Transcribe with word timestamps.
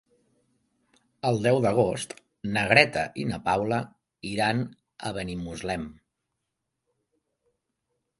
El 1.31 1.35
deu 1.41 1.57
d'agost 1.65 2.15
na 2.55 2.63
Greta 2.71 3.03
i 3.23 3.25
na 3.33 3.39
Paula 3.49 3.79
iran 4.31 4.63
a 5.11 5.13
Benimuslem. 5.19 5.85